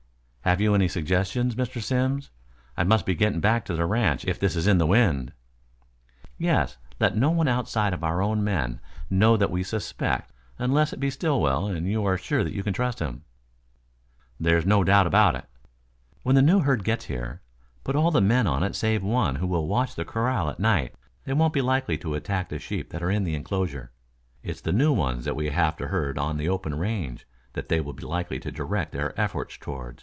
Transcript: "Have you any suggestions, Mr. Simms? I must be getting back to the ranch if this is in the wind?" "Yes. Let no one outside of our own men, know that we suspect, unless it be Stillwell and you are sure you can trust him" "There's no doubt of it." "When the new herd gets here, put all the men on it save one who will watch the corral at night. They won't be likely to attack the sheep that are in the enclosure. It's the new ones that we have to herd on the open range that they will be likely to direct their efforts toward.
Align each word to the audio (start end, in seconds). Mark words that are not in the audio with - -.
"Have 0.43 0.59
you 0.59 0.73
any 0.73 0.87
suggestions, 0.87 1.53
Mr. 1.53 1.79
Simms? 1.79 2.31
I 2.75 2.83
must 2.83 3.05
be 3.05 3.13
getting 3.13 3.41
back 3.41 3.63
to 3.65 3.75
the 3.75 3.85
ranch 3.85 4.25
if 4.25 4.39
this 4.39 4.55
is 4.55 4.65
in 4.65 4.79
the 4.79 4.87
wind?" 4.87 5.33
"Yes. 6.39 6.77
Let 6.99 7.15
no 7.15 7.29
one 7.29 7.47
outside 7.47 7.93
of 7.93 8.03
our 8.03 8.23
own 8.23 8.43
men, 8.43 8.81
know 9.07 9.37
that 9.37 9.51
we 9.51 9.61
suspect, 9.61 10.33
unless 10.57 10.93
it 10.93 10.99
be 10.99 11.11
Stillwell 11.11 11.67
and 11.67 11.87
you 11.87 12.03
are 12.05 12.17
sure 12.17 12.39
you 12.47 12.63
can 12.63 12.73
trust 12.73 12.99
him" 12.99 13.23
"There's 14.41 14.65
no 14.65 14.83
doubt 14.83 15.05
of 15.13 15.35
it." 15.35 15.45
"When 16.23 16.33
the 16.35 16.41
new 16.41 16.61
herd 16.61 16.83
gets 16.83 17.05
here, 17.05 17.43
put 17.83 17.95
all 17.95 18.09
the 18.09 18.19
men 18.19 18.47
on 18.47 18.63
it 18.63 18.75
save 18.75 19.03
one 19.03 19.35
who 19.35 19.47
will 19.47 19.67
watch 19.67 19.93
the 19.93 20.03
corral 20.05 20.49
at 20.49 20.59
night. 20.59 20.95
They 21.23 21.33
won't 21.33 21.53
be 21.53 21.61
likely 21.61 21.99
to 21.99 22.15
attack 22.15 22.49
the 22.49 22.57
sheep 22.57 22.89
that 22.89 23.03
are 23.03 23.11
in 23.11 23.25
the 23.25 23.35
enclosure. 23.35 23.91
It's 24.41 24.61
the 24.61 24.71
new 24.73 24.91
ones 24.91 25.23
that 25.25 25.35
we 25.35 25.49
have 25.51 25.77
to 25.77 25.89
herd 25.89 26.17
on 26.17 26.37
the 26.37 26.49
open 26.49 26.75
range 26.79 27.27
that 27.53 27.69
they 27.69 27.79
will 27.79 27.93
be 27.93 28.03
likely 28.07 28.39
to 28.39 28.51
direct 28.51 28.91
their 28.91 29.17
efforts 29.21 29.55
toward. 29.55 29.99